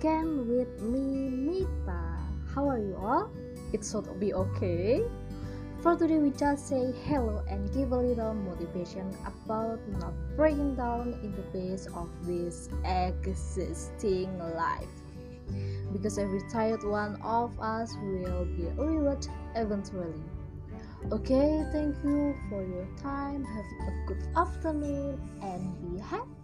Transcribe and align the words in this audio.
Can 0.00 0.46
with 0.46 0.80
me, 0.80 1.28
Mita? 1.28 2.18
how 2.54 2.68
are 2.68 2.78
you 2.78 2.96
all? 2.96 3.30
It 3.72 3.84
should 3.84 4.06
be 4.20 4.32
okay. 4.34 5.02
For 5.80 5.96
today, 5.96 6.18
we 6.18 6.30
just 6.30 6.68
say 6.68 6.94
hello 7.06 7.42
and 7.48 7.72
give 7.72 7.92
a 7.92 7.96
little 7.96 8.34
motivation 8.34 9.14
about 9.26 9.78
not 9.98 10.14
breaking 10.36 10.76
down 10.76 11.18
in 11.22 11.34
the 11.34 11.42
face 11.50 11.86
of 11.94 12.08
this 12.26 12.68
existing 12.84 14.38
life. 14.54 14.90
Because 15.92 16.18
every 16.18 16.42
tired 16.50 16.82
one 16.84 17.20
of 17.22 17.58
us 17.58 17.94
will 18.02 18.44
be 18.44 18.66
rewarded 18.78 19.30
eventually. 19.56 20.22
Okay, 21.10 21.64
thank 21.72 21.94
you 22.04 22.34
for 22.50 22.62
your 22.62 22.86
time. 23.02 23.44
Have 23.44 23.66
a 23.86 24.06
good 24.06 24.22
afternoon 24.36 25.18
and 25.42 25.62
be 25.82 25.98
happy. 25.98 26.37